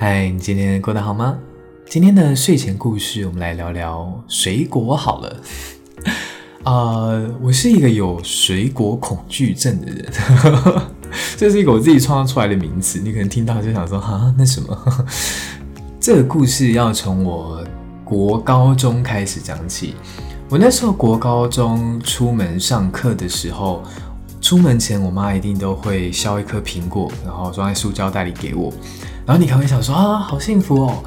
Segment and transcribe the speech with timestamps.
[0.00, 1.36] 嗨，你今天过得好吗？
[1.90, 5.36] 今天的睡前故事，我们来聊聊水果好了。
[6.62, 10.08] 呃，我是一个有水果恐惧症的人，
[11.36, 13.00] 这是一个我自己创造出来的名词。
[13.00, 15.04] 你可能听到就想说，哈，那什么？
[15.98, 17.64] 这个故事要从我
[18.04, 19.96] 国高中开始讲起。
[20.48, 23.82] 我那时候国高中出门上课的时候，
[24.48, 28.72] 出门前我妈一定都会削一颗苹果，然后装在塑胶袋里给我。
[29.26, 31.04] 然后你可能会想说啊，好幸福哦，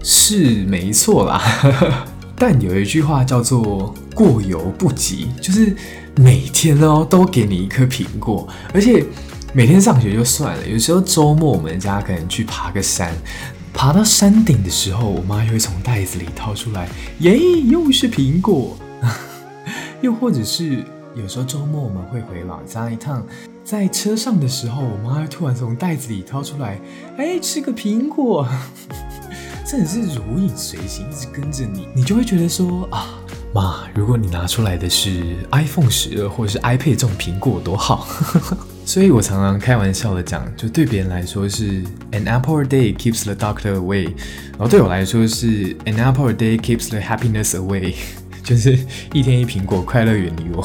[0.00, 1.42] 是没错啦。
[2.38, 5.74] 但有一句话叫做“过犹不及”，就是
[6.14, 9.04] 每天哦都给你一颗苹果，而且
[9.52, 13.12] 每天上学就算了，有时候周末我们家可能去爬个山。
[13.74, 16.88] 爬到山顶的时候，我妈又会从袋子里掏出来，
[17.18, 17.36] 耶，
[17.68, 18.78] 又是苹果。
[20.00, 20.84] 又或者是
[21.20, 23.26] 有时候周末我们会回老家一趟，
[23.64, 26.80] 在车上的时候，我妈突然从袋子里掏出来，
[27.16, 28.46] 哎，吃个苹果。
[29.66, 33.18] 真的是如影随形，一直跟着你，你就会觉得说啊，
[33.52, 38.06] 妈，如果你拿出来的是 iPhone 十二或者是 iPad 这种苹果多好。
[38.86, 41.82] 所以我常常开玩笑的讲，就对别人来说是
[42.12, 44.04] an apple a day keeps the doctor away，
[44.52, 47.94] 然后对我来说是 an apple a day keeps the happiness away，
[48.48, 48.78] 就是
[49.12, 50.62] 一天一苹果，快乐远离我。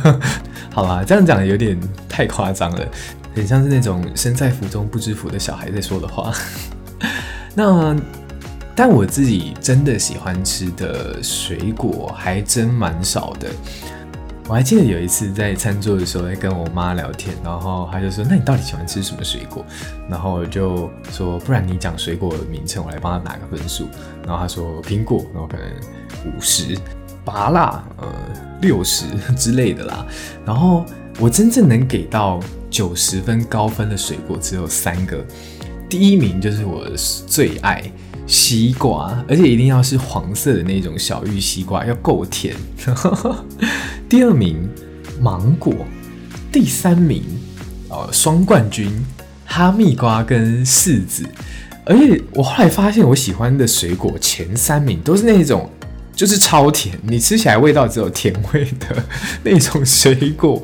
[0.70, 2.86] 好吧，这样讲有点太夸张了，
[3.34, 6.30] 很像是那种身在福中不知福的小孩在说的话。
[7.56, 7.96] 那
[8.76, 13.48] 但我自己真的喜欢吃的水果还真蛮少的。
[14.46, 19.64] 我还记得有一次在餐桌的时候在跟我妈聊天，然后她就说：“那你到底喜欢吃什么水果？”
[20.08, 23.88] 然后我就说：“不然你讲水果的名称，我来帮她打个分数。”
[24.26, 25.66] 然后她说：“苹果，然后可能
[26.24, 26.76] 五十，
[27.24, 28.08] 芭乐，呃，
[28.60, 29.04] 六十
[29.36, 30.06] 之类的啦。”
[30.44, 30.84] 然后
[31.18, 35.24] 我真正能给到九十分高分的水果只有三个，
[35.88, 36.86] 第一名就是我
[37.26, 37.82] 最爱。
[38.30, 42.54] 西瓜，而且一定要是黄色的那种小玉西瓜，要够甜。
[44.06, 44.68] 第二名
[45.18, 45.72] 芒果，
[46.52, 47.22] 第三名
[47.88, 48.92] 呃双冠军
[49.46, 51.26] 哈密瓜跟柿子。
[51.86, 55.70] 而且我后来发现，我喜欢的水果前三名都是那种
[56.18, 59.02] 就是超甜，你吃起来味道只有甜味的
[59.44, 60.60] 那种水果。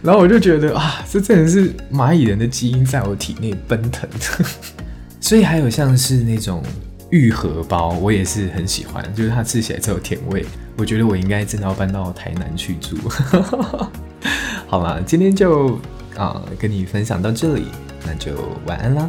[0.00, 4.08] 然后我就觉得啊，这真的是蚂蚁人的基因在我体内奔腾。
[5.20, 6.62] 所以还有像是那种。
[7.10, 10.44] 玉荷包我也是很喜欢，就是它吃起来只有甜味。
[10.76, 12.96] 我觉得我应该真的要搬到台南去住。
[14.66, 15.78] 好啦，今天就
[16.16, 17.66] 啊跟你分享到这里，
[18.04, 18.32] 那就
[18.66, 19.08] 晚安啦。